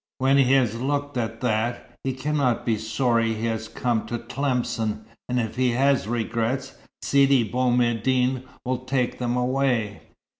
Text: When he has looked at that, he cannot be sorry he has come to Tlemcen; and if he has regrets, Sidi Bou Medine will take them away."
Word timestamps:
When 0.17 0.39
he 0.39 0.53
has 0.53 0.81
looked 0.81 1.15
at 1.17 1.41
that, 1.41 1.93
he 2.03 2.13
cannot 2.13 2.65
be 2.65 2.75
sorry 2.75 3.35
he 3.35 3.45
has 3.45 3.67
come 3.67 4.07
to 4.07 4.17
Tlemcen; 4.17 5.03
and 5.29 5.39
if 5.39 5.55
he 5.57 5.69
has 5.73 6.07
regrets, 6.07 6.73
Sidi 7.03 7.43
Bou 7.43 7.69
Medine 7.69 8.41
will 8.65 8.79
take 8.79 9.19
them 9.19 9.37
away." 9.37 10.01